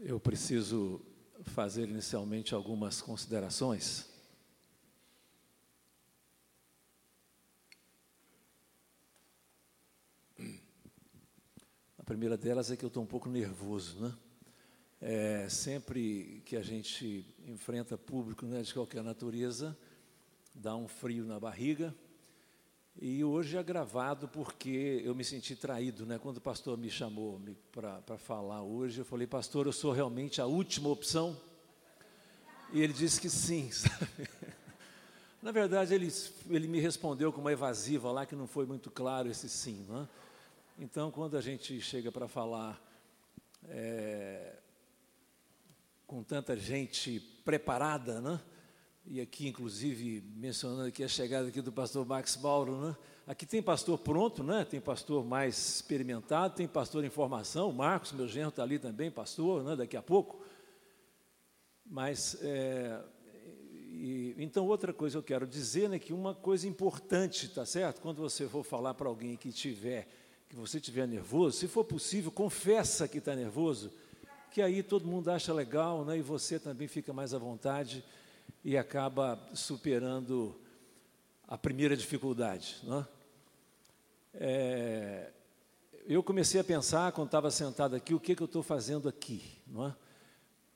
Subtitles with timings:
[0.00, 1.00] Eu preciso
[1.44, 4.08] fazer inicialmente algumas considerações.
[11.96, 14.14] A primeira delas é que eu estou um pouco nervoso, né?
[15.00, 19.78] É, sempre que a gente enfrenta público né, de qualquer natureza,
[20.54, 21.94] dá um frio na barriga.
[23.00, 26.16] E hoje é gravado porque eu me senti traído, né?
[26.18, 27.40] Quando o pastor me chamou
[27.72, 31.36] para falar hoje, eu falei, pastor, eu sou realmente a última opção?
[32.72, 34.28] E ele disse que sim, sabe?
[35.42, 36.10] Na verdade, ele,
[36.48, 40.08] ele me respondeu com uma evasiva lá que não foi muito claro esse sim, né?
[40.78, 42.80] Então, quando a gente chega para falar
[43.68, 44.54] é,
[46.06, 48.40] com tanta gente preparada, né?
[49.06, 52.96] E aqui inclusive mencionando aqui a chegada aqui do pastor Max Mauro, né?
[53.26, 54.64] Aqui tem pastor pronto, né?
[54.64, 59.10] Tem pastor mais experimentado, tem pastor em formação, o Marcos, meu genro está ali também,
[59.10, 59.76] pastor, né?
[59.76, 60.42] Daqui a pouco.
[61.84, 62.98] Mas é,
[63.90, 65.98] e, então outra coisa eu quero dizer, né?
[65.98, 68.00] Que uma coisa importante, tá certo?
[68.00, 70.08] Quando você for falar para alguém que tiver,
[70.48, 73.92] que você tiver nervoso, se for possível, confessa que está nervoso,
[74.50, 76.18] que aí todo mundo acha legal, né?
[76.18, 78.02] E você também fica mais à vontade
[78.64, 80.58] e acaba superando
[81.46, 82.76] a primeira dificuldade.
[82.82, 83.06] Né?
[84.32, 85.30] É,
[86.06, 89.60] eu comecei a pensar, quando estava sentado aqui, o que, que eu estou fazendo aqui,
[89.66, 89.94] não é?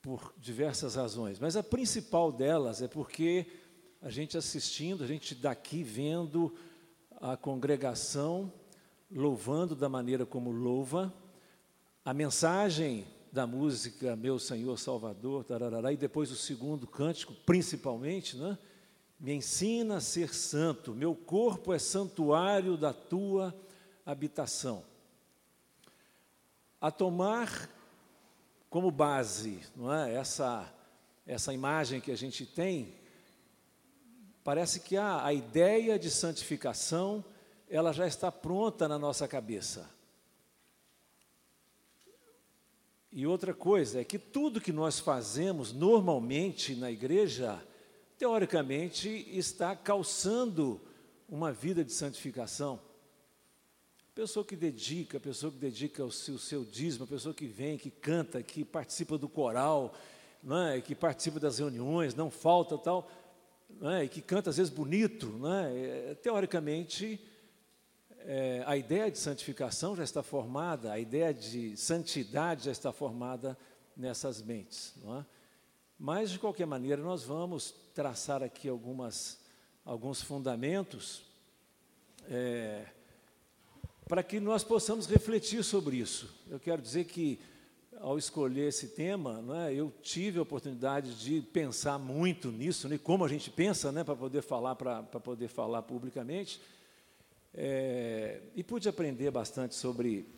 [0.03, 1.39] por diversas razões.
[1.39, 3.47] Mas a principal delas é porque
[4.01, 6.55] a gente assistindo, a gente daqui vendo
[7.21, 8.53] a congregação
[9.11, 11.13] louvando da maneira como louva,
[12.05, 18.59] a mensagem da música Meu Senhor Salvador, tarará, e depois o segundo cântico, principalmente, né?
[19.21, 23.55] Me ensina a ser santo, meu corpo é santuário da tua
[24.07, 24.85] habitação.
[26.81, 27.69] A tomar
[28.71, 30.15] como base, não é?
[30.15, 30.73] Essa
[31.29, 32.95] essa imagem que a gente tem,
[34.43, 37.23] parece que a, a ideia de santificação,
[37.69, 39.91] ela já está pronta na nossa cabeça.
[43.11, 47.59] E outra coisa é que tudo que nós fazemos normalmente na igreja,
[48.19, 50.81] teoricamente, está calçando
[51.29, 52.81] uma vida de santificação.
[54.15, 57.91] Pessoa que dedica, pessoa que dedica o seu, o seu dízimo, pessoa que vem, que
[57.91, 59.95] canta, que participa do coral,
[60.43, 60.81] não é?
[60.81, 63.11] que participa das reuniões, não falta tal,
[63.81, 64.05] não é?
[64.05, 66.11] e que canta às vezes bonito, não é?
[66.11, 67.21] é teoricamente
[68.31, 73.57] é, a ideia de santificação já está formada, a ideia de santidade já está formada
[73.97, 74.93] nessas mentes.
[75.03, 75.27] Não é?
[75.99, 79.39] Mas, de qualquer maneira, nós vamos traçar aqui algumas,
[79.83, 81.23] alguns fundamentos
[82.29, 82.85] é,
[84.07, 86.29] para que nós possamos refletir sobre isso.
[86.51, 87.41] Eu quero dizer que,
[87.99, 93.25] ao escolher esse tema, é, eu tive a oportunidade de pensar muito nisso, né, como
[93.25, 96.61] a gente pensa né, para poder falar, para poder falar publicamente.
[97.55, 100.29] É, e pude aprender bastante sobre,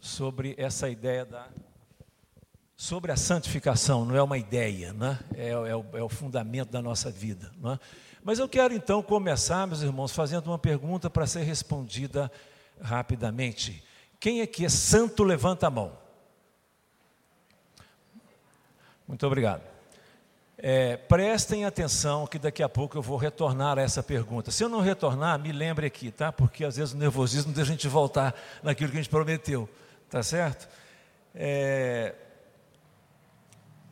[0.00, 1.48] sobre essa ideia da.
[2.76, 5.18] Sobre a santificação, não é uma ideia, né?
[5.34, 7.50] é, é, o, é o fundamento da nossa vida.
[7.58, 7.76] Né?
[8.22, 12.30] Mas eu quero então começar, meus irmãos, fazendo uma pergunta para ser respondida
[12.80, 13.82] rapidamente.
[14.20, 15.98] Quem aqui é santo, levanta a mão.
[19.08, 19.77] Muito obrigado.
[20.60, 24.50] É, prestem atenção que daqui a pouco eu vou retornar a essa pergunta.
[24.50, 26.32] Se eu não retornar, me lembre aqui, tá?
[26.32, 29.68] Porque às vezes o nervosismo deixa a gente voltar naquilo que a gente prometeu,
[30.10, 30.68] tá certo?
[31.32, 32.12] É,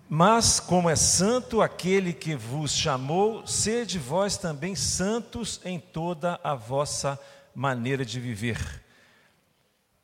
[0.08, 6.54] mas como é santo aquele que vos chamou, sede vós também santos em toda a
[6.54, 7.16] vossa
[7.54, 8.82] maneira de viver.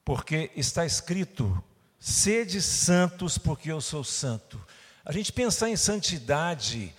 [0.05, 1.63] Porque está escrito:
[1.99, 4.61] sede santos, porque eu sou santo.
[5.05, 6.95] A gente pensar em santidade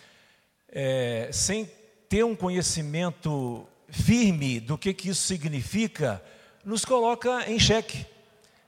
[0.67, 1.71] é, sem
[2.09, 6.21] ter um conhecimento firme do que, que isso significa,
[6.65, 8.05] nos coloca em xeque,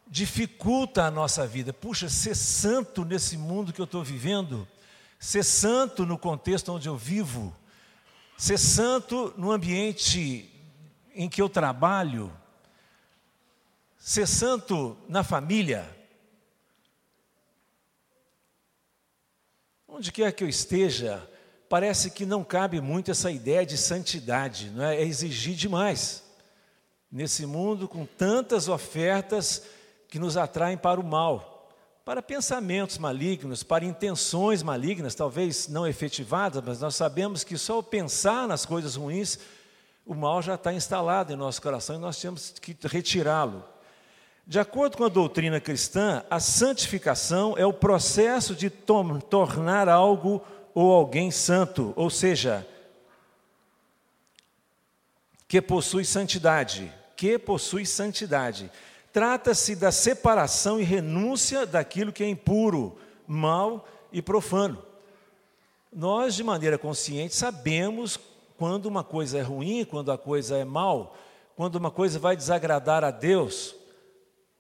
[0.08, 1.74] dificulta a nossa vida.
[1.74, 4.66] Puxa, ser santo nesse mundo que eu estou vivendo,
[5.20, 7.54] ser santo no contexto onde eu vivo,
[8.38, 10.50] ser santo no ambiente
[11.14, 12.32] em que eu trabalho,
[13.98, 15.95] ser santo na família,
[19.98, 21.26] Onde quer que eu esteja,
[21.70, 24.98] parece que não cabe muito essa ideia de santidade, não é?
[24.98, 26.22] é exigir demais.
[27.10, 29.64] Nesse mundo com tantas ofertas
[30.10, 31.72] que nos atraem para o mal,
[32.04, 37.84] para pensamentos malignos, para intenções malignas, talvez não efetivadas, mas nós sabemos que só o
[37.84, 39.40] pensar nas coisas ruins,
[40.06, 43.64] o mal já está instalado em nosso coração e nós temos que retirá-lo.
[44.48, 50.40] De acordo com a doutrina cristã, a santificação é o processo de tornar algo
[50.74, 52.68] ou alguém santo, ou seja,
[55.48, 58.70] que possui santidade, que possui santidade.
[59.12, 62.96] Trata-se da separação e renúncia daquilo que é impuro,
[63.26, 64.78] mal e profano.
[65.92, 68.20] Nós, de maneira consciente, sabemos
[68.58, 71.16] quando uma coisa é ruim, quando a coisa é mal,
[71.56, 73.74] quando uma coisa vai desagradar a Deus,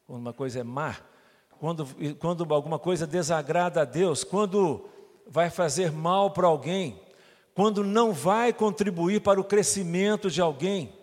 [0.05, 0.95] quando uma coisa é má,
[1.59, 1.87] quando,
[2.19, 4.89] quando alguma coisa desagrada a Deus, quando
[5.27, 7.01] vai fazer mal para alguém,
[7.53, 10.93] quando não vai contribuir para o crescimento de alguém.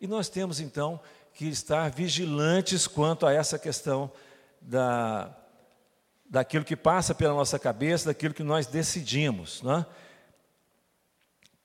[0.00, 1.00] E nós temos então
[1.34, 4.10] que estar vigilantes quanto a essa questão
[4.60, 5.36] da,
[6.28, 9.62] daquilo que passa pela nossa cabeça, daquilo que nós decidimos.
[9.62, 9.86] Não é?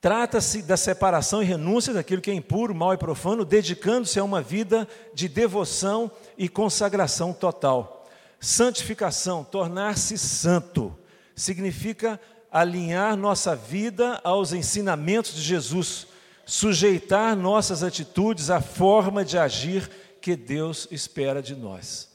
[0.04, 4.42] Trata-se da separação e renúncia daquilo que é impuro, mal e profano, dedicando-se a uma
[4.42, 8.06] vida de devoção e consagração total.
[8.38, 10.94] Santificação, tornar-se santo,
[11.34, 12.20] significa
[12.52, 16.06] alinhar nossa vida aos ensinamentos de Jesus,
[16.46, 19.90] sujeitar nossas atitudes à forma de agir
[20.20, 22.10] que Deus espera de nós.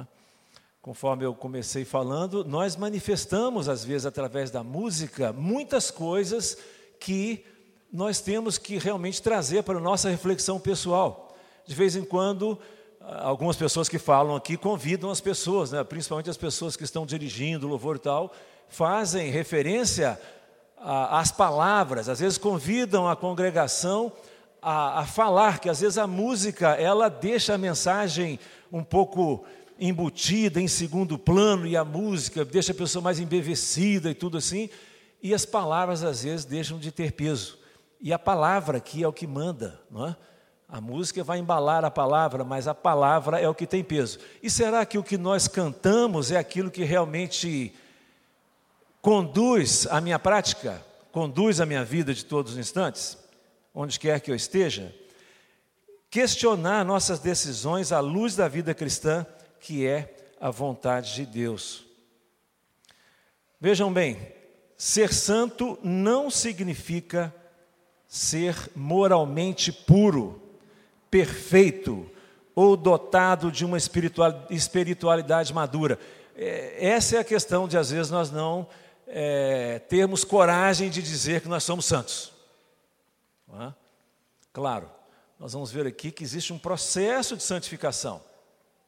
[0.00, 0.04] É?
[0.82, 6.58] Conforme eu comecei falando, nós manifestamos, às vezes, através da música, muitas coisas
[7.00, 7.44] que
[7.92, 11.36] nós temos que realmente trazer para a nossa reflexão pessoal.
[11.66, 12.58] De vez em quando,
[13.00, 17.66] algumas pessoas que falam aqui convidam as pessoas, né, principalmente as pessoas que estão dirigindo
[17.66, 18.32] louvor e tal,
[18.68, 20.20] fazem referência
[20.78, 24.12] às palavras, às vezes convidam a congregação
[24.62, 28.38] a, a, falar, que às vezes a música ela deixa a mensagem
[28.72, 29.44] um pouco
[29.78, 34.68] embutida em segundo plano e a música deixa a pessoa mais embevecida e tudo assim
[35.22, 37.58] e as palavras às vezes deixam de ter peso.
[38.00, 40.16] E a palavra aqui é o que manda, não é?
[40.72, 44.20] A música vai embalar a palavra, mas a palavra é o que tem peso.
[44.40, 47.74] E será que o que nós cantamos é aquilo que realmente
[49.02, 53.18] conduz a minha prática, conduz a minha vida de todos os instantes,
[53.74, 54.94] onde quer que eu esteja?
[56.08, 59.26] Questionar nossas decisões à luz da vida cristã,
[59.58, 61.84] que é a vontade de Deus.
[63.60, 64.16] Vejam bem,
[64.80, 67.34] Ser santo não significa
[68.08, 70.40] ser moralmente puro,
[71.10, 72.10] perfeito
[72.54, 75.98] ou dotado de uma espiritualidade madura.
[76.34, 78.66] É, essa é a questão de, às vezes, nós não
[79.06, 82.32] é, termos coragem de dizer que nós somos santos.
[83.52, 83.74] É?
[84.50, 84.90] Claro,
[85.38, 88.24] nós vamos ver aqui que existe um processo de santificação,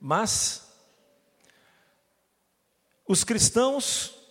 [0.00, 0.73] mas
[3.06, 4.22] os cristãos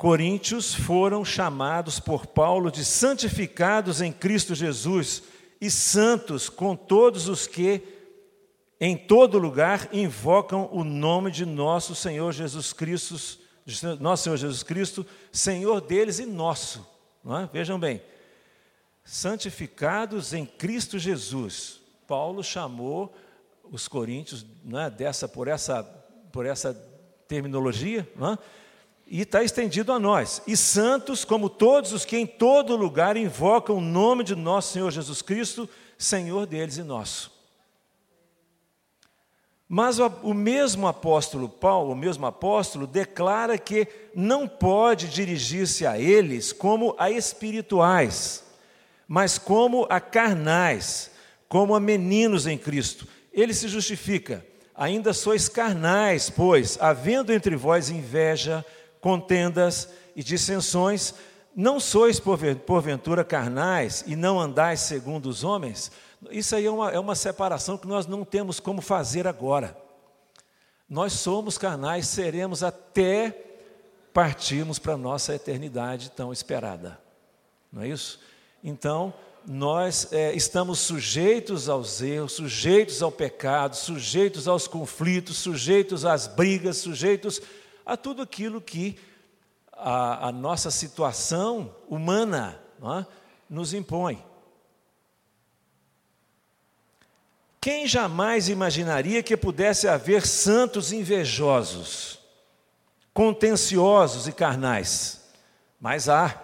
[0.00, 5.22] coríntios foram chamados por Paulo de santificados em Cristo Jesus
[5.60, 7.82] e santos com todos os que
[8.80, 13.14] em todo lugar invocam o nome de nosso Senhor Jesus Cristo,
[14.00, 16.88] nosso Senhor Jesus Cristo, Senhor deles e nosso.
[17.26, 17.46] É?
[17.52, 18.00] Vejam bem,
[19.04, 21.78] santificados em Cristo Jesus.
[22.06, 23.14] Paulo chamou
[23.70, 24.88] os coríntios é?
[24.88, 25.82] dessa por essa
[26.32, 26.72] por essa
[27.28, 28.38] terminologia, não é?
[29.10, 30.40] E está estendido a nós.
[30.46, 34.92] E santos, como todos os que em todo lugar invocam o nome de nosso Senhor
[34.92, 35.68] Jesus Cristo,
[35.98, 37.32] Senhor deles e nosso.
[39.68, 46.52] Mas o mesmo apóstolo Paulo, o mesmo apóstolo, declara que não pode dirigir-se a eles
[46.52, 48.44] como a espirituais,
[49.06, 51.10] mas como a carnais,
[51.48, 53.06] como a meninos em Cristo.
[53.32, 54.46] Ele se justifica.
[54.74, 58.64] Ainda sois carnais, pois, havendo entre vós inveja,
[59.00, 61.14] contendas e dissensões,
[61.54, 65.90] não sois porventura carnais e não andais segundo os homens?
[66.30, 69.76] Isso aí é uma, é uma separação que nós não temos como fazer agora.
[70.88, 73.46] Nós somos carnais, seremos até
[74.12, 77.00] partirmos para a nossa eternidade tão esperada.
[77.72, 78.18] Não é isso?
[78.62, 79.14] Então,
[79.46, 86.78] nós é, estamos sujeitos aos erros, sujeitos ao pecado, sujeitos aos conflitos, sujeitos às brigas,
[86.78, 87.40] sujeitos
[87.90, 88.96] a tudo aquilo que
[89.72, 93.04] a, a nossa situação humana é,
[93.48, 94.24] nos impõe.
[97.60, 102.20] Quem jamais imaginaria que pudesse haver santos invejosos,
[103.12, 105.28] contenciosos e carnais?
[105.80, 106.40] Mas há,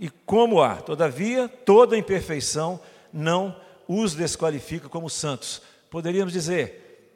[0.00, 2.80] e como há, todavia, toda imperfeição
[3.12, 5.62] não os desqualifica como santos.
[5.88, 7.14] Poderíamos dizer,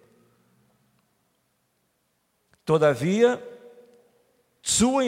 [2.64, 3.48] todavia,
[4.62, 5.02] sua,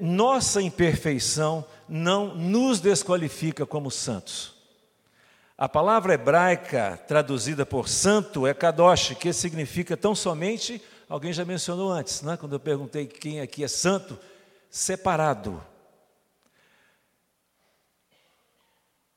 [0.00, 4.54] nossa imperfeição não nos desqualifica como santos.
[5.58, 11.90] A palavra hebraica traduzida por santo é kadosh, que significa tão somente, alguém já mencionou
[11.90, 12.36] antes, né?
[12.36, 14.18] quando eu perguntei quem aqui é santo,
[14.70, 15.62] separado.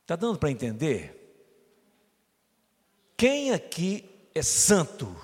[0.02, 1.20] Está dando para entender?
[3.16, 5.16] Quem aqui é santo?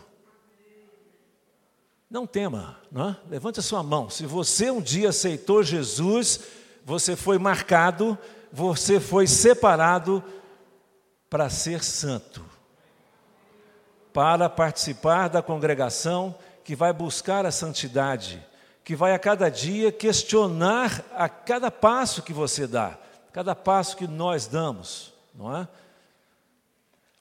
[2.09, 3.17] Não tema, não é?
[3.29, 4.09] levante a sua mão.
[4.09, 6.39] Se você um dia aceitou Jesus,
[6.83, 8.17] você foi marcado,
[8.51, 10.23] você foi separado
[11.29, 12.43] para ser santo,
[14.11, 18.43] para participar da congregação que vai buscar a santidade,
[18.83, 22.97] que vai a cada dia questionar a cada passo que você dá,
[23.31, 25.67] cada passo que nós damos, não é?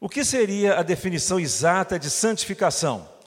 [0.01, 3.18] O que seria a definição exata de santificação?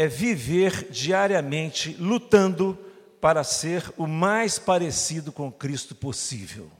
[0.00, 2.78] É viver diariamente lutando
[3.20, 6.70] para ser o mais parecido com Cristo possível.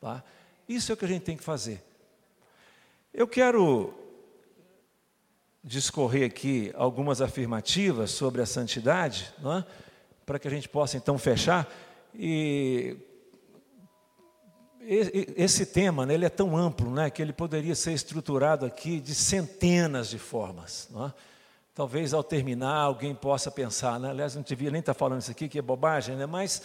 [0.00, 0.24] Tá?
[0.66, 1.84] Isso é o que a gente tem que fazer.
[3.12, 3.92] Eu quero
[5.62, 9.64] discorrer aqui algumas afirmativas sobre a santidade, é?
[10.24, 11.70] para que a gente possa então fechar.
[12.14, 12.96] E
[15.36, 19.14] esse tema né, ele é tão amplo né, que ele poderia ser estruturado aqui de
[19.14, 20.88] centenas de formas.
[20.96, 21.29] É?
[21.80, 24.10] Talvez ao terminar alguém possa pensar, né?
[24.10, 26.26] aliás, não devia nem estar falando isso aqui, que é bobagem, né?
[26.26, 26.60] mas,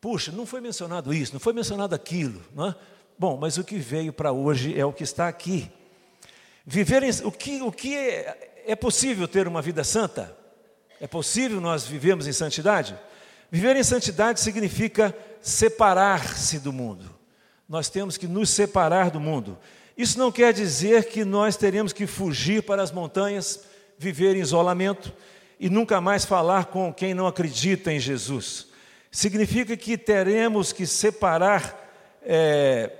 [0.00, 2.40] puxa, não foi mencionado isso, não foi mencionado aquilo.
[2.54, 2.74] Não é?
[3.18, 5.68] Bom, mas o que veio para hoje é o que está aqui.
[6.64, 10.32] Viver em, o que, o que é, é possível ter uma vida santa?
[11.00, 12.96] É possível nós vivermos em santidade?
[13.50, 17.10] Viver em santidade significa separar-se do mundo.
[17.68, 19.58] Nós temos que nos separar do mundo.
[19.98, 23.71] Isso não quer dizer que nós teremos que fugir para as montanhas
[24.02, 25.12] viver em isolamento
[25.60, 28.66] e nunca mais falar com quem não acredita em Jesus.
[29.10, 31.78] Significa que teremos que separar
[32.22, 32.90] é,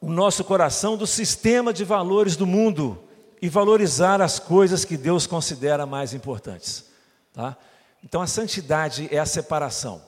[0.00, 3.00] o nosso coração do sistema de valores do mundo
[3.40, 6.86] e valorizar as coisas que Deus considera mais importantes.
[7.32, 7.56] Tá?
[8.02, 10.02] Então a santidade é a separação.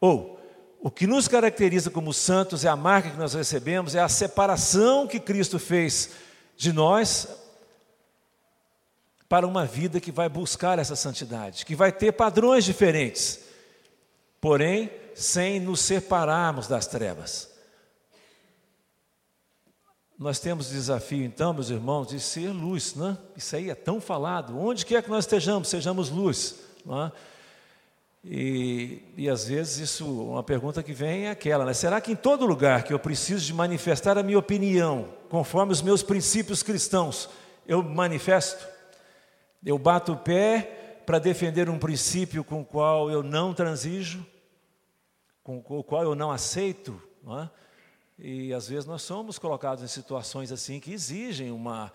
[0.00, 0.40] Ou,
[0.80, 5.06] o que nos caracteriza como santos é a marca que nós recebemos, é a separação
[5.06, 6.10] que Cristo fez
[6.56, 7.43] de nós
[9.34, 13.40] para uma vida que vai buscar essa santidade, que vai ter padrões diferentes,
[14.40, 17.50] porém sem nos separarmos das trevas.
[20.16, 23.18] Nós temos desafio, então, meus irmãos, de ser luz, né?
[23.36, 24.56] Isso aí é tão falado.
[24.56, 26.54] Onde quer que nós estejamos, sejamos luz.
[26.86, 27.12] Não é?
[28.24, 31.74] E, e às vezes isso, uma pergunta que vem é aquela, né?
[31.74, 35.82] Será que em todo lugar que eu preciso de manifestar a minha opinião, conforme os
[35.82, 37.28] meus princípios cristãos,
[37.66, 38.73] eu manifesto?
[39.64, 44.26] Eu bato o pé para defender um princípio com o qual eu não transijo,
[45.42, 47.50] com o qual eu não aceito, não é?
[48.18, 51.92] E às vezes nós somos colocados em situações assim que exigem uma,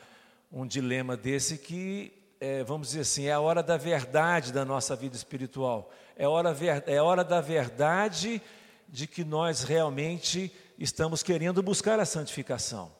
[0.51, 4.95] um dilema desse que, é, vamos dizer assim, é a hora da verdade da nossa
[4.95, 5.91] vida espiritual.
[6.17, 8.41] É hora, é hora da verdade
[8.87, 12.98] de que nós realmente estamos querendo buscar a santificação.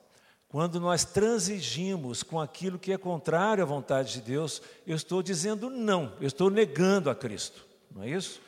[0.50, 5.70] Quando nós transigimos com aquilo que é contrário à vontade de Deus, eu estou dizendo
[5.70, 7.63] não, eu estou negando a Cristo,
[7.96, 8.41] não é isso?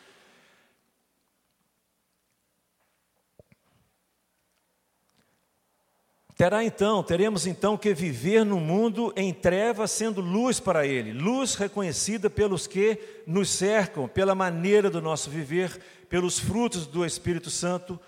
[6.35, 11.53] Terá então, teremos então que viver no mundo em trevas, sendo luz para ele, luz
[11.53, 15.79] reconhecida pelos que nos cercam, pela maneira do nosso viver,
[16.09, 17.99] pelos frutos do Espírito Santo,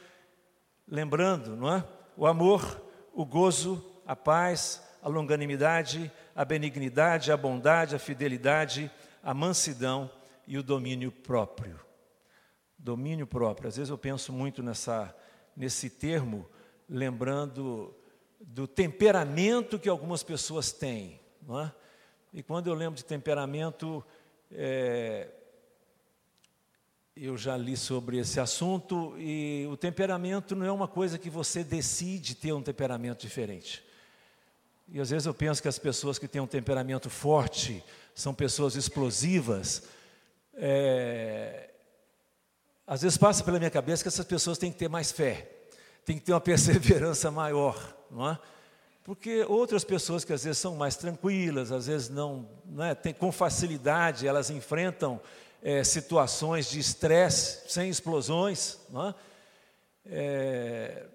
[0.87, 1.83] lembrando, não é?
[2.17, 2.82] O amor,
[3.13, 8.91] o gozo, a paz, a longanimidade, a benignidade, a bondade, a fidelidade,
[9.21, 10.09] a mansidão
[10.47, 11.79] e o domínio próprio.
[12.77, 13.69] Domínio próprio.
[13.69, 15.15] Às vezes eu penso muito nessa,
[15.55, 16.49] nesse termo,
[16.89, 17.95] lembrando
[18.41, 21.19] do temperamento que algumas pessoas têm.
[21.41, 21.71] Não é?
[22.33, 24.03] E quando eu lembro de temperamento,
[24.51, 25.29] é,
[27.15, 31.63] eu já li sobre esse assunto e o temperamento não é uma coisa que você
[31.63, 33.83] decide ter um temperamento diferente.
[34.89, 37.83] E às vezes eu penso que as pessoas que têm um temperamento forte
[38.15, 39.83] são pessoas explosivas.
[40.55, 41.69] É,
[42.85, 45.49] às vezes passa pela minha cabeça que essas pessoas têm que ter mais fé,
[46.03, 48.39] têm que ter uma perseverança maior, não é?
[49.03, 53.13] Porque outras pessoas que às vezes são mais tranquilas, às vezes não, não é, tem,
[53.13, 55.19] com facilidade, elas enfrentam
[55.63, 59.15] é, situações de estresse sem explosões, não
[60.05, 61.05] é,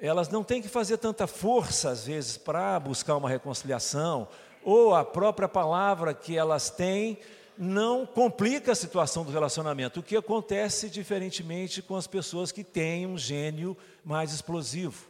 [0.00, 4.28] elas não têm que fazer tanta força, às vezes, para buscar uma reconciliação,
[4.62, 7.18] ou a própria palavra que elas têm
[7.58, 13.06] não complica a situação do relacionamento, o que acontece diferentemente com as pessoas que têm
[13.06, 15.06] um gênio mais explosivo.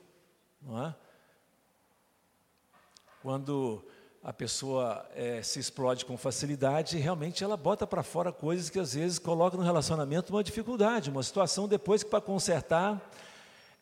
[0.61, 0.95] Não é?
[3.23, 3.85] Quando
[4.23, 8.95] a pessoa é, se explode com facilidade, realmente ela bota para fora coisas que às
[8.95, 13.00] vezes colocam no relacionamento uma dificuldade, uma situação depois que para consertar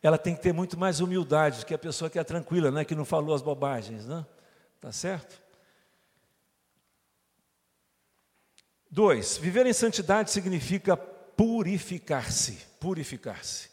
[0.01, 2.85] ela tem que ter muito mais humildade do que a pessoa que é tranquila, né,
[2.85, 4.25] que não falou as bobagens, né?
[4.79, 5.41] Tá certo?
[8.89, 13.69] Dois, viver em santidade significa purificar-se, purificar-se.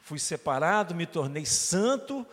[0.00, 2.26] Fui separado, me tornei santo,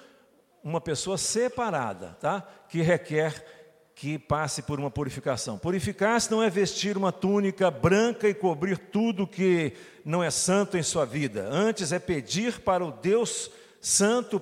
[0.63, 2.42] uma pessoa separada, tá?
[2.70, 3.62] Que requer
[3.96, 5.58] que passe por uma purificação.
[5.58, 9.74] Purificar-se não é vestir uma túnica branca e cobrir tudo que
[10.04, 11.48] não é santo em sua vida.
[11.50, 14.42] Antes é pedir para o Deus Santo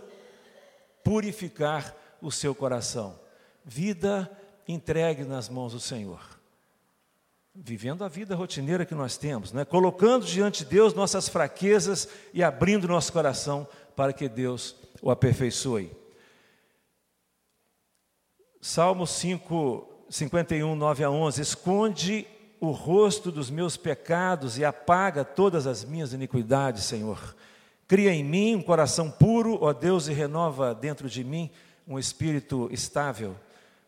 [1.03, 3.19] purificar o seu coração.
[3.65, 4.29] Vida
[4.67, 6.21] entregue nas mãos do Senhor.
[7.53, 9.65] Vivendo a vida rotineira que nós temos, né?
[9.65, 15.91] colocando diante de Deus nossas fraquezas e abrindo nosso coração para que Deus o aperfeiçoe.
[18.61, 22.27] Salmo 5, 51, 9 a 11: Esconde
[22.59, 27.35] o rosto dos meus pecados e apaga todas as minhas iniquidades, Senhor.
[27.87, 31.49] Cria em mim um coração puro, ó Deus, e renova dentro de mim
[31.87, 33.35] um espírito estável.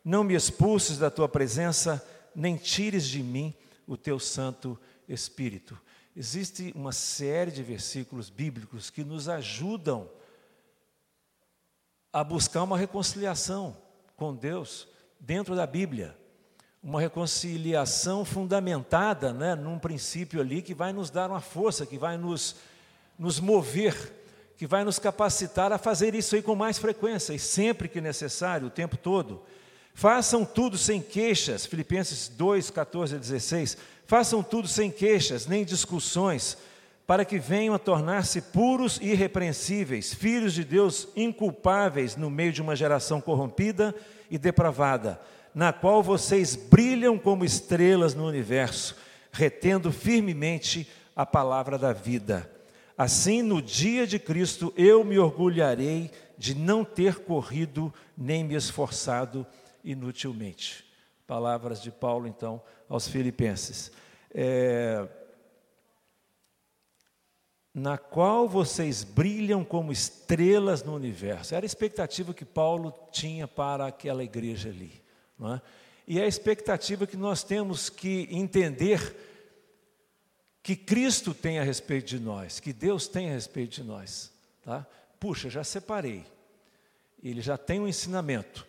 [0.03, 2.03] Não me expulses da tua presença,
[2.35, 3.53] nem tires de mim
[3.85, 4.77] o teu Santo
[5.07, 5.79] Espírito.
[6.17, 10.09] Existe uma série de versículos bíblicos que nos ajudam
[12.11, 13.82] a buscar uma reconciliação
[14.15, 14.87] com Deus
[15.19, 16.17] dentro da Bíblia.
[16.81, 22.17] Uma reconciliação fundamentada né, num princípio ali que vai nos dar uma força, que vai
[22.17, 22.57] nos,
[23.17, 24.11] nos mover,
[24.57, 28.67] que vai nos capacitar a fazer isso aí com mais frequência e sempre que necessário,
[28.67, 29.41] o tempo todo.
[29.93, 33.77] Façam tudo sem queixas, Filipenses 2, 14 a 16.
[34.05, 36.57] Façam tudo sem queixas, nem discussões,
[37.05, 42.61] para que venham a tornar-se puros e irrepreensíveis, filhos de Deus inculpáveis no meio de
[42.61, 43.93] uma geração corrompida
[44.31, 45.19] e depravada,
[45.53, 48.95] na qual vocês brilham como estrelas no universo,
[49.31, 52.49] retendo firmemente a palavra da vida.
[52.97, 59.45] Assim, no dia de Cristo, eu me orgulharei de não ter corrido nem me esforçado
[59.83, 60.85] inutilmente.
[61.27, 63.91] Palavras de Paulo, então, aos Filipenses.
[64.33, 65.07] É,
[67.73, 71.55] na qual vocês brilham como estrelas no universo.
[71.55, 75.01] Era a expectativa que Paulo tinha para aquela igreja ali.
[75.41, 75.61] É?
[76.07, 79.15] E é a expectativa que nós temos que entender
[80.61, 84.31] que Cristo tem a respeito de nós, que Deus tem a respeito de nós.
[84.63, 84.85] Tá?
[85.19, 86.25] Puxa, já separei.
[87.21, 88.67] Ele já tem um ensinamento.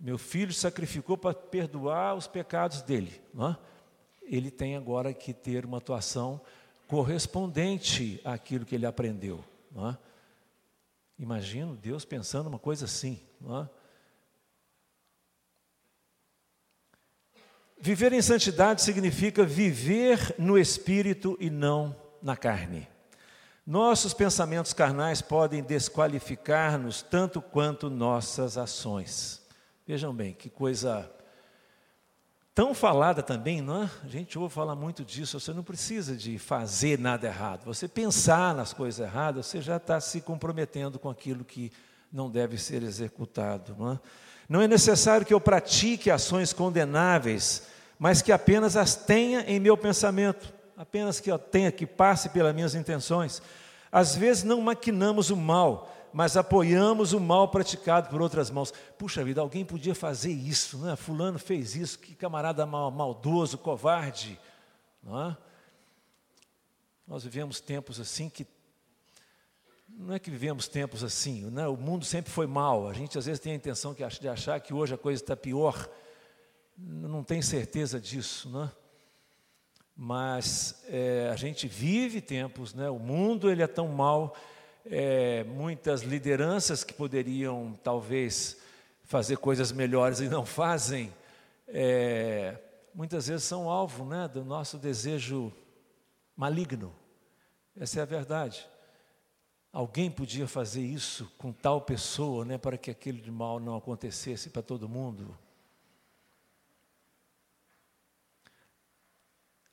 [0.00, 3.20] Meu filho sacrificou para perdoar os pecados dele.
[3.38, 3.56] É?
[4.22, 6.40] Ele tem agora que ter uma atuação
[6.88, 9.44] correspondente àquilo que ele aprendeu.
[9.70, 9.98] Não é?
[11.18, 13.20] Imagino Deus pensando uma coisa assim.
[13.40, 13.70] Não é?
[17.80, 22.88] Viver em santidade significa viver no espírito e não na carne.
[23.64, 29.46] Nossos pensamentos carnais podem desqualificar-nos tanto quanto nossas ações.
[29.86, 31.08] Vejam bem, que coisa
[32.58, 33.90] tão falada também, não é?
[34.02, 35.38] A gente ouve falar muito disso.
[35.38, 37.64] Você não precisa de fazer nada errado.
[37.64, 41.70] Você pensar nas coisas erradas, você já está se comprometendo com aquilo que
[42.12, 43.76] não deve ser executado.
[43.78, 44.00] Não é?
[44.48, 49.76] não é necessário que eu pratique ações condenáveis, mas que apenas as tenha em meu
[49.76, 53.40] pensamento, apenas que eu tenha, que passe pelas minhas intenções.
[53.92, 58.72] Às vezes não maquinamos o mal, mas apoiamos o mal praticado por outras mãos.
[58.96, 60.96] Puxa vida, alguém podia fazer isso, né?
[60.96, 64.38] Fulano fez isso, que camarada mal, maldoso, covarde.
[65.02, 65.36] Não é?
[67.06, 68.46] Nós vivemos tempos assim que.
[69.88, 71.66] Não é que vivemos tempos assim, né?
[71.66, 72.88] o mundo sempre foi mal.
[72.88, 75.88] A gente às vezes tem a intenção de achar que hoje a coisa está pior.
[76.76, 78.70] Não tem certeza disso, né?
[79.96, 82.88] Mas é, a gente vive tempos, né?
[82.88, 84.36] o mundo ele é tão mal
[84.90, 88.56] é, muitas lideranças que poderiam talvez
[89.04, 91.12] fazer coisas melhores e não fazem,
[91.68, 92.58] é,
[92.94, 95.52] muitas vezes são alvo né, do nosso desejo
[96.36, 96.94] maligno.
[97.78, 98.66] Essa é a verdade.
[99.72, 104.48] Alguém podia fazer isso com tal pessoa, né, para que aquele de mal não acontecesse
[104.48, 105.36] para todo mundo.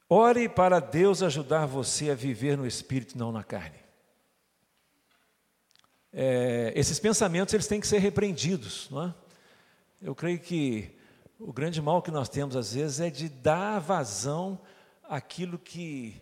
[0.08, 3.85] Ore para Deus ajudar você a viver no espírito, não na carne
[6.17, 8.88] é, esses pensamentos eles têm que ser repreendidos.
[8.89, 9.13] Não é?
[10.01, 10.89] Eu creio que
[11.38, 14.58] o grande mal que nós temos às vezes é de dar vazão
[15.04, 16.15] àquilo que,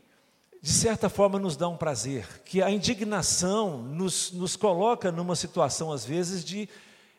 [0.59, 5.91] de certa forma, nos dá um prazer, que a indignação nos, nos coloca numa situação,
[5.91, 6.67] às vezes, de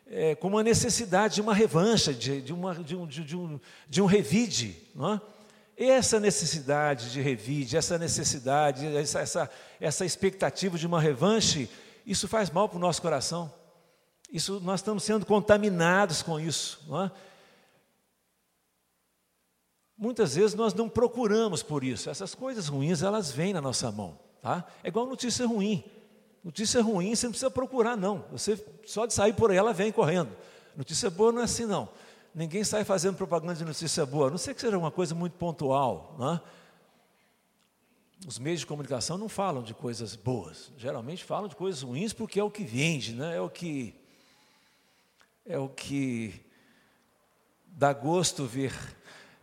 [0.07, 3.59] é, com uma necessidade de uma revancha, de, de, uma, de, um, de, um,
[3.89, 4.75] de um revide.
[4.93, 5.21] Não é?
[5.77, 11.69] Essa necessidade de revide, essa necessidade, essa, essa, essa expectativa de uma revanche,
[12.05, 13.51] isso faz mal para o nosso coração.
[14.31, 16.79] Isso, nós estamos sendo contaminados com isso.
[17.03, 17.11] É?
[19.97, 22.09] Muitas vezes nós não procuramos por isso.
[22.09, 24.19] Essas coisas ruins, elas vêm na nossa mão.
[24.41, 24.65] Tá?
[24.83, 25.83] É igual notícia ruim.
[26.43, 28.25] Notícia ruim você não precisa procurar, não.
[28.31, 30.29] Você só de sair por ela vem correndo.
[30.75, 31.89] Notícia boa não é assim, não.
[32.33, 35.33] Ninguém sai fazendo propaganda de notícia boa, a não sei que seja uma coisa muito
[35.37, 36.15] pontual.
[36.19, 36.41] Não é?
[38.27, 42.39] Os meios de comunicação não falam de coisas boas, geralmente falam de coisas ruins porque
[42.39, 43.35] é o que vende, né?
[43.35, 43.93] é o que
[45.45, 46.41] é o que
[47.67, 48.73] dá gosto ver.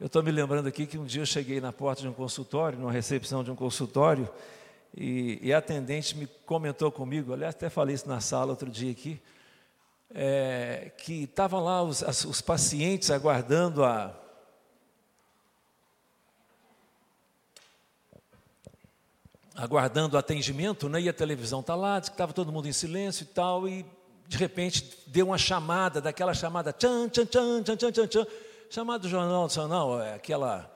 [0.00, 2.76] Eu estou me lembrando aqui que um dia eu cheguei na porta de um consultório,
[2.76, 4.28] numa recepção de um consultório,
[4.96, 8.90] e, e a atendente me comentou comigo, aliás, até falei isso na sala outro dia
[8.90, 9.20] aqui,
[10.12, 14.12] é, que estavam lá os, as, os pacientes aguardando a,
[19.62, 21.03] aguardando o atendimento, né?
[21.03, 23.87] e a televisão está lá, estava todo mundo em silêncio e tal, e
[24.27, 28.27] de repente deu uma chamada, daquela chamada, tchan, tchan, tchan, tchan, tchan, tchan, tchan
[28.68, 30.68] chamada do Jornal Nacional, é aquela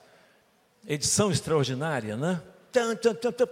[0.87, 2.41] edição extraordinária, né?
[2.71, 3.49] Tchan, tchan, tchan, tchan.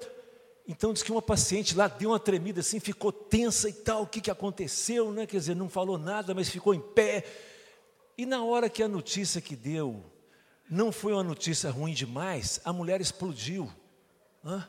[0.69, 4.07] Então diz que uma paciente lá deu uma tremida assim, ficou tensa e tal, o
[4.07, 5.27] que, que aconteceu, né?
[5.27, 7.25] Quer dizer, não falou nada, mas ficou em pé.
[8.17, 10.01] E na hora que a notícia que deu
[10.71, 13.69] não foi uma notícia ruim demais, a mulher explodiu.
[14.45, 14.69] Hã?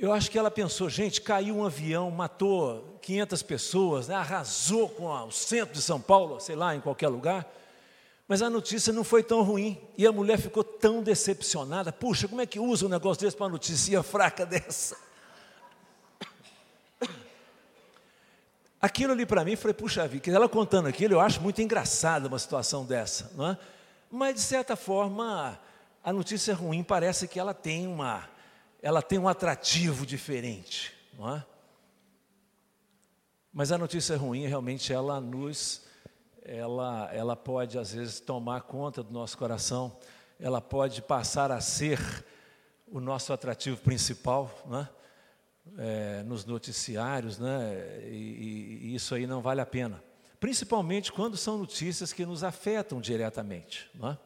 [0.00, 4.14] Eu acho que ela pensou, gente, caiu um avião, matou 500 pessoas, né?
[4.14, 7.46] arrasou com o centro de São Paulo, sei lá, em qualquer lugar.
[8.26, 9.78] Mas a notícia não foi tão ruim.
[9.98, 11.92] E a mulher ficou tão decepcionada.
[11.92, 14.96] Puxa, como é que usa um negócio desse para uma notícia fraca dessa?
[18.80, 22.38] Aquilo ali para mim foi, puxa vida, ela contando aquilo, eu acho muito engraçada uma
[22.38, 23.58] situação dessa, não é?
[24.10, 25.60] Mas de certa forma,
[26.02, 28.26] a notícia ruim parece que ela tem uma,
[28.82, 31.46] ela tem um atrativo diferente, não é?
[33.52, 35.82] Mas a notícia ruim realmente ela nos
[36.42, 39.96] ela, ela pode às vezes tomar conta do nosso coração,
[40.38, 41.98] ela pode passar a ser
[42.88, 44.88] o nosso atrativo principal, né?
[45.78, 48.00] É, nos noticiários, né?
[48.04, 50.02] E, e, isso aí não vale a pena.
[50.40, 53.88] Principalmente quando são notícias que nos afetam diretamente.
[53.94, 54.18] Não é?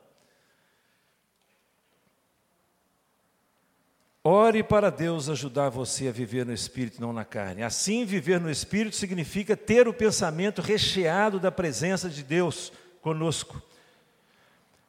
[4.27, 7.63] Ore para Deus ajudar você a viver no Espírito, não na carne.
[7.63, 13.61] Assim, viver no Espírito significa ter o pensamento recheado da presença de Deus conosco.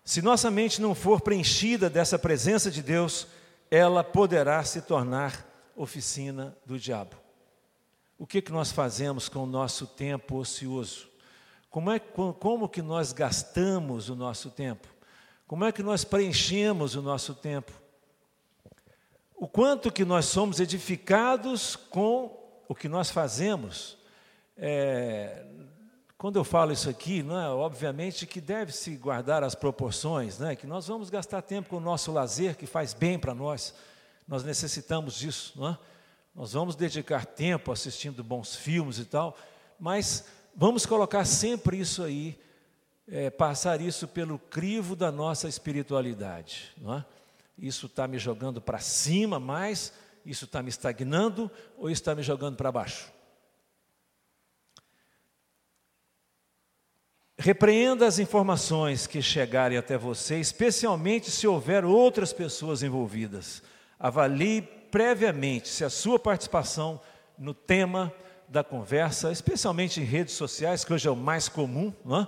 [0.05, 3.27] Se nossa mente não for preenchida dessa presença de Deus,
[3.69, 5.45] ela poderá se tornar
[5.75, 7.17] oficina do diabo.
[8.17, 11.09] O que, que nós fazemos com o nosso tempo ocioso?
[11.69, 14.87] Como, é, como que nós gastamos o nosso tempo?
[15.45, 17.73] Como é que nós preenchemos o nosso tempo?
[19.37, 23.97] O quanto que nós somos edificados com o que nós fazemos.
[24.57, 25.45] É,
[26.17, 30.87] quando eu falo isso aqui, é, obviamente que deve-se guardar as proporções, né, que nós
[30.87, 33.73] vamos gastar tempo com o nosso lazer, que faz bem para nós,
[34.27, 35.77] nós necessitamos disso, é?
[36.33, 39.37] nós vamos dedicar tempo assistindo bons filmes e tal,
[39.79, 42.39] mas vamos colocar sempre isso aí,
[43.07, 47.05] é, passar isso pelo crivo da nossa espiritualidade, não é?
[47.57, 49.93] Isso está me jogando para cima mais,
[50.25, 53.13] isso está me estagnando ou está me jogando para baixo?
[57.37, 63.61] Repreenda as informações que chegarem até você, especialmente se houver outras pessoas envolvidas.
[63.99, 66.99] Avalie previamente se a sua participação
[67.37, 68.13] no tema
[68.47, 72.27] da conversa, especialmente em redes sociais, que hoje é o mais comum, não é?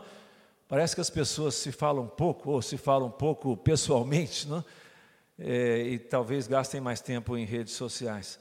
[0.67, 4.63] parece que as pessoas se falam pouco, ou se falam pouco pessoalmente, não é?
[5.39, 8.39] É, e talvez gastem mais tempo em redes sociais.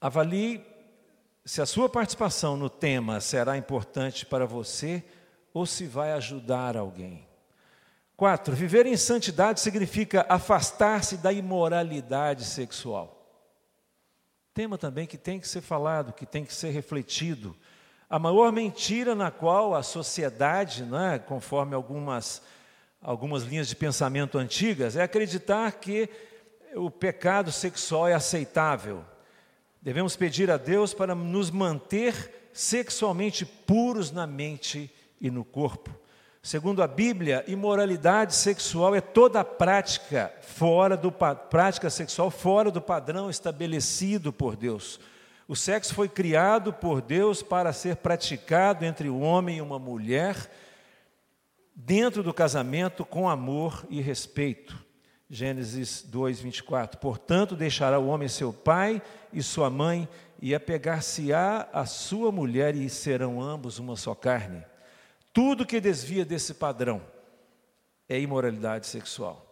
[0.00, 0.64] Avalie
[1.44, 5.02] se a sua participação no tema será importante para você
[5.52, 7.26] ou se vai ajudar alguém.
[8.16, 13.14] Quatro, viver em santidade significa afastar-se da imoralidade sexual.
[14.52, 17.56] Tema também que tem que ser falado, que tem que ser refletido.
[18.10, 22.42] A maior mentira na qual a sociedade, né, conforme algumas
[23.00, 26.08] algumas linhas de pensamento antigas, é acreditar que
[26.74, 29.04] o pecado sexual é aceitável.
[29.80, 35.96] Devemos pedir a Deus para nos manter sexualmente puros na mente e no corpo.
[36.42, 43.28] Segundo a Bíblia, imoralidade sexual é toda prática fora do prática sexual fora do padrão
[43.28, 45.00] estabelecido por Deus.
[45.46, 50.36] O sexo foi criado por Deus para ser praticado entre o homem e uma mulher,
[51.80, 54.84] dentro do casamento, com amor e respeito.
[55.30, 56.98] Gênesis 2, 24.
[56.98, 59.00] Portanto, deixará o homem seu pai
[59.32, 60.08] e sua mãe,
[60.42, 64.64] e apegar-se-á a sua mulher, e serão ambos uma só carne.
[65.32, 67.00] Tudo que desvia desse padrão
[68.08, 69.44] é imoralidade sexual.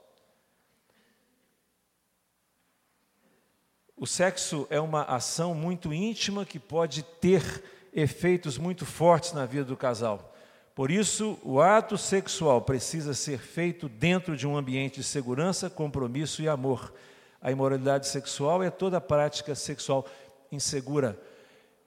[3.97, 7.63] O sexo é uma ação muito íntima que pode ter
[7.93, 10.36] efeitos muito fortes na vida do casal.
[10.77, 16.43] Por isso, o ato sexual precisa ser feito dentro de um ambiente de segurança, compromisso
[16.43, 16.93] e amor.
[17.41, 20.07] A imoralidade sexual é toda prática sexual
[20.53, 21.19] insegura.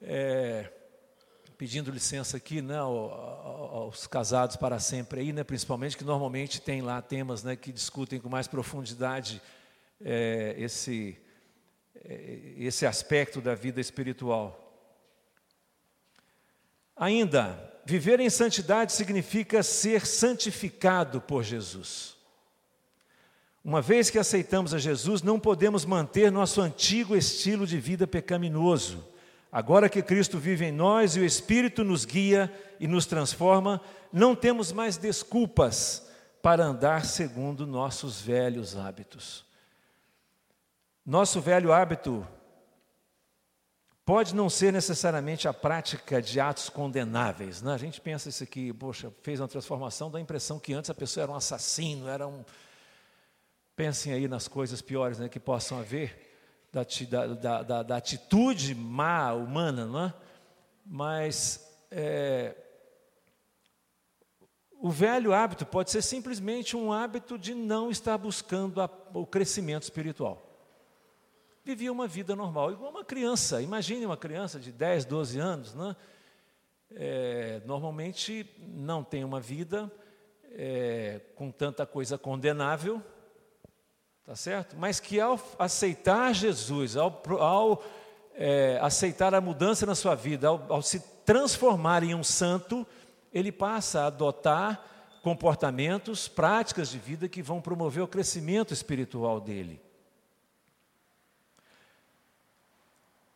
[0.02, 0.71] É,
[1.56, 6.99] pedindo licença aqui né, aos casados para sempre aí, né, principalmente que normalmente tem lá
[6.99, 9.39] temas né, que discutem com mais profundidade
[10.04, 11.15] é, esse
[11.93, 14.65] é, esse aspecto da vida espiritual.
[16.95, 22.15] Ainda, viver em santidade significa ser santificado por Jesus.
[23.63, 29.06] Uma vez que aceitamos a Jesus, não podemos manter nosso antigo estilo de vida pecaminoso.
[29.52, 33.82] Agora que Cristo vive em nós e o Espírito nos guia e nos transforma,
[34.13, 36.08] não temos mais desculpas
[36.42, 39.46] para andar segundo nossos velhos hábitos.
[41.06, 42.26] Nosso velho hábito
[44.10, 47.62] pode não ser necessariamente a prática de atos condenáveis.
[47.62, 47.72] Né?
[47.72, 50.95] A gente pensa isso aqui, poxa, fez uma transformação, dá a impressão que antes a
[50.95, 52.43] pessoa era um assassino, era um.
[53.76, 56.28] Pensem aí nas coisas piores né, que possam haver
[56.74, 56.84] da,
[57.36, 60.13] da, da, da atitude má humana, não é?
[60.84, 62.56] Mas é,
[64.82, 69.84] o velho hábito pode ser simplesmente um hábito de não estar buscando a, o crescimento
[69.84, 70.49] espiritual
[71.63, 73.62] vivia uma vida normal, igual uma criança.
[73.62, 75.95] Imagine uma criança de 10, 12 anos, né?
[76.91, 79.91] É, normalmente não tem uma vida
[80.52, 83.02] é, com tanta coisa condenável,
[84.26, 84.76] tá certo?
[84.76, 87.84] Mas que ao aceitar Jesus, ao, ao
[88.34, 92.88] é, aceitar a mudança na sua vida, ao, ao se transformar em um santo,
[93.32, 94.84] ele passa a adotar
[95.22, 99.80] comportamentos, práticas de vida que vão promover o crescimento espiritual dele.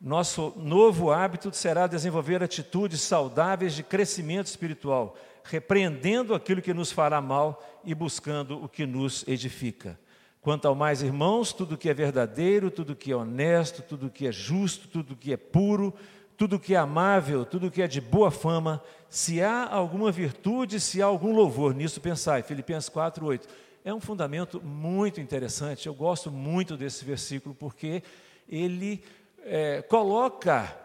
[0.04, 7.22] Nosso novo hábito será desenvolver atitudes saudáveis de crescimento espiritual, repreendendo aquilo que nos fará
[7.22, 9.98] mal e buscando o que nos edifica.
[10.42, 14.32] Quanto ao mais, irmãos, tudo que é verdadeiro, tudo que é honesto, tudo que é
[14.34, 15.94] justo, tudo que é puro,
[16.36, 21.02] tudo que é amável, tudo que é de boa fama, se há alguma virtude, se
[21.02, 22.44] há algum louvor, nisso pensai.
[22.44, 23.48] Filipenses 4, 8.
[23.86, 28.04] É um fundamento muito interessante, eu gosto muito desse versículo, porque
[28.50, 29.02] ele
[29.46, 30.76] é, coloca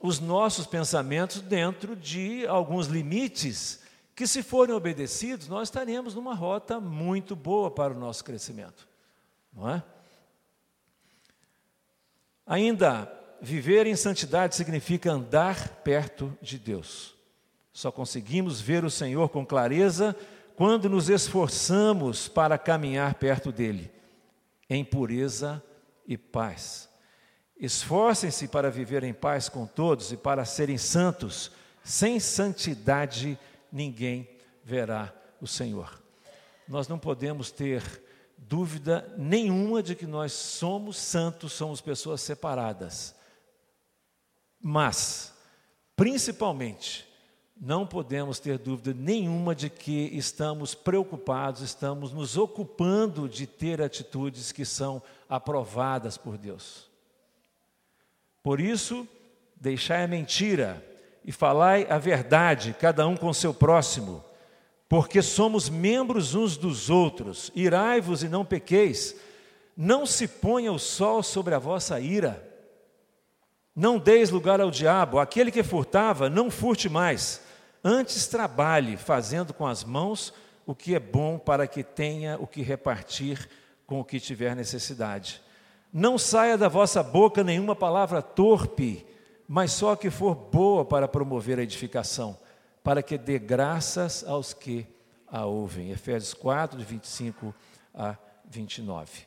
[0.00, 3.80] os nossos pensamentos dentro de alguns limites
[4.14, 8.88] que, se forem obedecidos, nós estaremos numa rota muito boa para o nosso crescimento,
[9.52, 9.82] não é?
[12.44, 17.14] Ainda, viver em santidade significa andar perto de Deus.
[17.72, 20.14] Só conseguimos ver o Senhor com clareza
[20.56, 23.90] quando nos esforçamos para caminhar perto dele,
[24.68, 25.62] em pureza
[26.06, 26.91] e paz.
[27.62, 31.52] Esforcem-se para viver em paz com todos e para serem santos.
[31.84, 33.38] Sem santidade
[33.70, 34.28] ninguém
[34.64, 36.02] verá o Senhor.
[36.66, 38.02] Nós não podemos ter
[38.36, 43.14] dúvida nenhuma de que nós somos santos, somos pessoas separadas.
[44.60, 45.32] Mas,
[45.94, 47.08] principalmente,
[47.56, 54.50] não podemos ter dúvida nenhuma de que estamos preocupados, estamos nos ocupando de ter atitudes
[54.50, 56.90] que são aprovadas por Deus.
[58.42, 59.06] Por isso,
[59.54, 60.84] deixai a mentira
[61.24, 64.24] e falai a verdade, cada um com seu próximo,
[64.88, 67.52] porque somos membros uns dos outros.
[67.54, 69.14] Irai-vos e não pequeis.
[69.76, 72.46] Não se ponha o sol sobre a vossa ira.
[73.74, 75.18] Não deis lugar ao diabo.
[75.18, 77.40] Aquele que furtava, não furte mais.
[77.82, 80.34] Antes trabalhe, fazendo com as mãos
[80.66, 83.48] o que é bom, para que tenha o que repartir
[83.86, 85.40] com o que tiver necessidade
[85.92, 89.04] não saia da vossa boca nenhuma palavra torpe,
[89.46, 92.38] mas só que for boa para promover a edificação,
[92.82, 94.86] para que dê graças aos que
[95.26, 95.90] a ouvem.
[95.90, 97.54] Efésios 4, de 25
[97.94, 98.16] a
[98.48, 99.26] 29.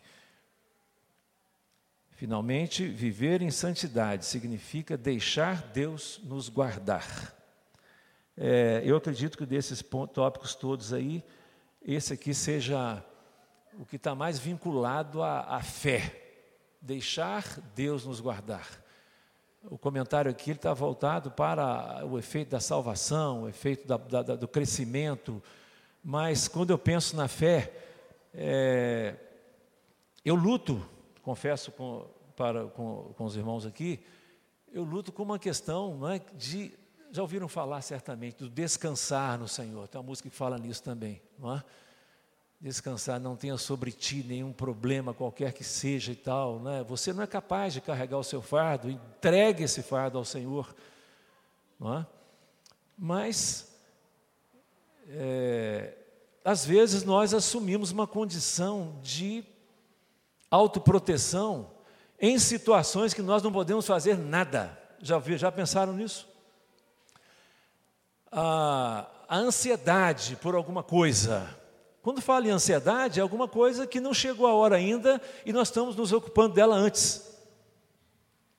[2.09, 7.35] Finalmente, viver em santidade significa deixar Deus nos guardar.
[8.35, 11.23] É, eu acredito que desses tópicos todos aí,
[11.81, 13.03] esse aqui seja
[13.77, 16.24] o que está mais vinculado à, à fé
[16.85, 17.43] deixar
[17.75, 18.67] Deus nos guardar.
[19.63, 24.47] o comentário aqui está voltado para o efeito da salvação, o efeito da, da, do
[24.47, 25.41] crescimento,
[26.03, 27.73] mas quando eu penso na fé,
[28.31, 29.15] é,
[30.23, 30.87] eu luto,
[31.23, 33.99] confesso com, para, com, com os irmãos aqui,
[34.71, 36.71] eu luto com uma questão não é, de,
[37.11, 41.19] já ouviram falar certamente, do descansar no Senhor, tem uma música que fala nisso também,
[41.39, 41.63] não é?
[42.65, 46.83] Descansar, não tenha sobre ti nenhum problema qualquer que seja e tal, né?
[46.87, 50.75] Você não é capaz de carregar o seu fardo, entregue esse fardo ao Senhor,
[51.79, 52.07] não é?
[52.97, 53.71] Mas
[55.09, 55.93] é,
[56.43, 59.43] às vezes nós assumimos uma condição de
[60.49, 61.69] autoproteção
[62.19, 64.75] em situações que nós não podemos fazer nada.
[64.99, 66.27] Já, já pensaram nisso?
[68.31, 71.47] A, a ansiedade por alguma coisa,
[72.05, 75.69] quando fala em ansiedade, é alguma coisa que não chegou a hora ainda e nós
[75.69, 77.35] estamos nos ocupando dela antes.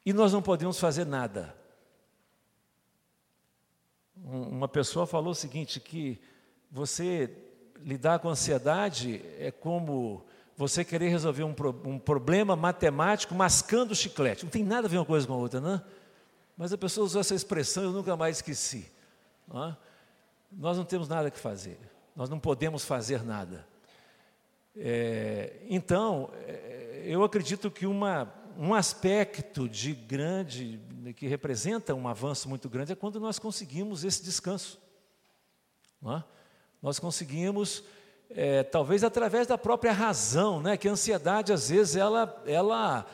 [0.04, 1.54] E nós não podemos fazer nada.
[4.16, 6.20] Uma pessoa falou o seguinte: que
[6.72, 7.32] você
[7.76, 11.54] lidar com ansiedade é como você querer resolver um,
[11.84, 14.42] um problema matemático mascando chiclete.
[14.42, 15.80] Não tem nada a ver uma coisa com a outra, não?
[16.56, 18.90] Mas a pessoa usou essa expressão e eu nunca mais esqueci.
[19.46, 19.76] Não é?
[20.50, 21.78] Nós não temos nada que fazer
[22.16, 23.66] nós não podemos fazer nada.
[24.74, 30.80] É, então, é, eu acredito que uma, um aspecto de grande,
[31.14, 34.80] que representa um avanço muito grande, é quando nós conseguimos esse descanso.
[36.06, 36.22] É?
[36.80, 37.84] Nós conseguimos,
[38.30, 43.06] é, talvez através da própria razão, né, que a ansiedade, às vezes, ela, ela,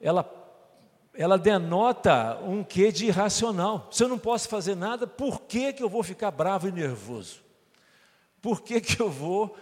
[0.00, 0.58] ela,
[1.12, 3.88] ela denota um quê de irracional.
[3.90, 7.45] Se eu não posso fazer nada, por que, que eu vou ficar bravo e nervoso?
[8.46, 9.58] Por que, que eu vou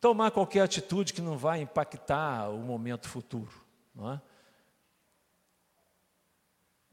[0.00, 3.52] tomar qualquer atitude que não vai impactar o momento futuro?
[3.94, 4.20] Não é?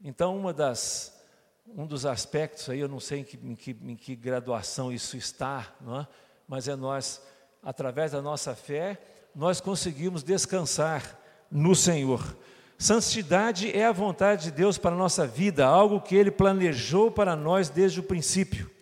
[0.04, 1.18] Então, uma das,
[1.66, 5.16] um dos aspectos aí, eu não sei em que, em que, em que graduação isso
[5.16, 6.08] está, não é?
[6.46, 7.22] mas é nós,
[7.62, 9.00] através da nossa fé,
[9.34, 11.18] nós conseguimos descansar
[11.50, 12.36] no Senhor.
[12.76, 17.34] Santidade é a vontade de Deus para a nossa vida, algo que Ele planejou para
[17.34, 18.76] nós desde o princípio.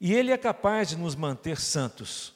[0.00, 2.32] E Ele é capaz de nos manter santos.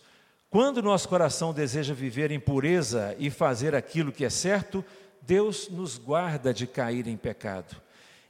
[0.50, 4.84] Quando nosso coração deseja viver em pureza e fazer aquilo que é certo,
[5.22, 7.80] Deus nos guarda de cair em pecado.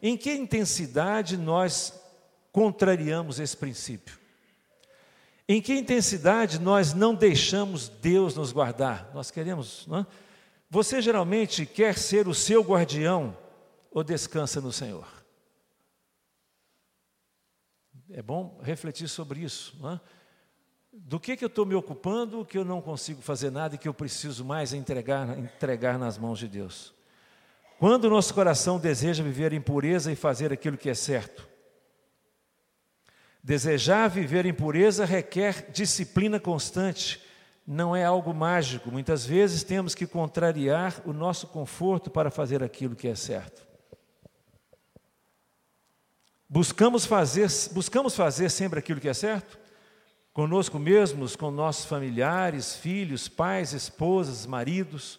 [0.01, 1.92] Em que intensidade nós
[2.53, 4.18] contrariamos esse princípio?
[5.49, 9.11] Em que intensidade nós não deixamos Deus nos guardar?
[9.12, 10.07] Nós queremos, não é?
[10.70, 13.37] Você geralmente quer ser o seu guardião
[13.90, 15.07] ou descansa no Senhor?
[18.11, 19.77] É bom refletir sobre isso.
[19.81, 20.01] Não é?
[20.93, 23.88] Do que, que eu estou me ocupando que eu não consigo fazer nada e que
[23.88, 26.95] eu preciso mais entregar, entregar nas mãos de Deus?
[27.79, 31.49] Quando o nosso coração deseja viver em pureza e fazer aquilo que é certo,
[33.43, 37.21] desejar viver em pureza requer disciplina constante,
[37.67, 38.90] não é algo mágico.
[38.90, 43.73] Muitas vezes temos que contrariar o nosso conforto para fazer aquilo que é certo.
[46.55, 49.59] Buscamos fazer, buscamos fazer sempre aquilo que é certo?
[50.33, 55.19] Conosco mesmos, com nossos familiares, filhos, pais, esposas, maridos,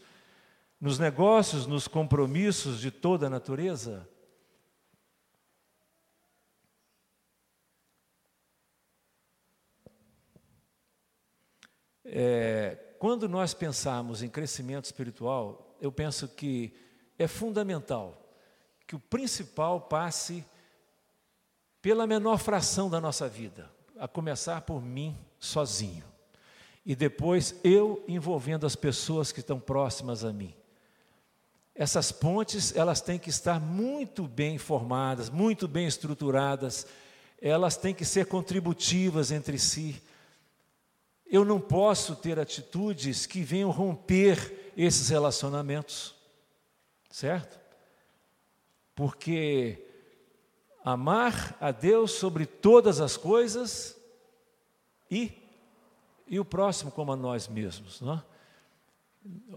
[0.80, 4.08] nos negócios, nos compromissos de toda a natureza?
[12.06, 16.74] É, quando nós pensamos em crescimento espiritual, eu penso que
[17.20, 18.26] é fundamental
[18.88, 20.46] que o principal passe
[21.86, 23.70] pela menor fração da nossa vida,
[24.00, 26.04] a começar por mim sozinho.
[26.84, 30.52] E depois eu envolvendo as pessoas que estão próximas a mim.
[31.76, 36.88] Essas pontes, elas têm que estar muito bem formadas, muito bem estruturadas,
[37.40, 40.02] elas têm que ser contributivas entre si.
[41.24, 46.16] Eu não posso ter atitudes que venham romper esses relacionamentos,
[47.12, 47.60] certo?
[48.96, 49.85] Porque
[50.86, 53.98] amar a Deus sobre todas as coisas
[55.10, 55.32] e,
[56.28, 58.00] e o próximo como a nós mesmos.
[58.02, 58.24] Não é?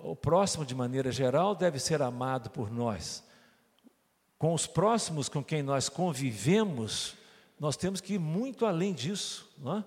[0.03, 3.23] O próximo, de maneira geral, deve ser amado por nós.
[4.39, 7.15] Com os próximos com quem nós convivemos,
[7.61, 9.47] nós temos que ir muito além disso.
[9.59, 9.85] Não é?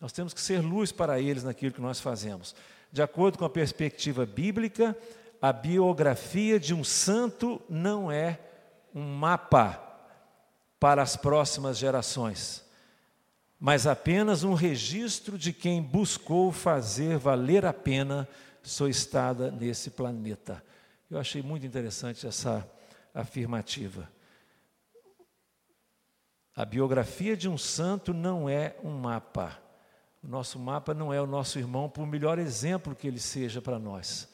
[0.00, 2.54] Nós temos que ser luz para eles naquilo que nós fazemos.
[2.90, 4.96] De acordo com a perspectiva bíblica,
[5.42, 8.40] a biografia de um santo não é
[8.94, 9.89] um mapa
[10.80, 12.64] para as próximas gerações,
[13.58, 18.26] mas apenas um registro de quem buscou fazer valer a pena
[18.62, 20.64] sua estada nesse planeta.
[21.10, 22.66] Eu achei muito interessante essa,
[23.14, 24.08] afirmativa.
[26.54, 29.58] A biografia de um santo não é um mapa.
[30.22, 33.78] O nosso mapa não é o nosso irmão, por melhor exemplo que ele seja para
[33.78, 34.28] nós.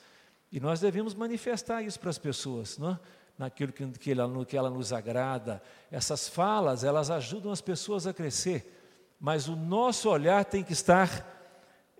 [0.50, 3.00] E nós devemos manifestar isso para as pessoas, não é?
[3.38, 5.62] Naquilo que, que, ela, que ela nos agrada.
[5.90, 8.72] Essas falas, elas ajudam as pessoas a crescer,
[9.20, 11.34] mas o nosso olhar tem que estar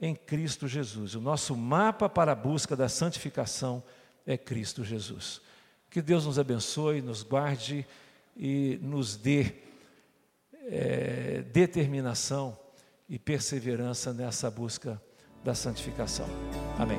[0.01, 1.15] em Cristo Jesus.
[1.15, 3.83] O nosso mapa para a busca da santificação
[4.27, 5.41] é Cristo Jesus.
[5.91, 7.87] Que Deus nos abençoe, nos guarde
[8.37, 9.55] e nos dê
[10.69, 12.59] é, determinação
[13.09, 15.01] e perseverança nessa busca
[15.45, 16.27] da santificação.
[16.79, 16.99] Amém.